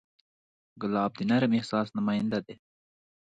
[0.81, 2.55] ګلاب د نرم احساس نماینده دی.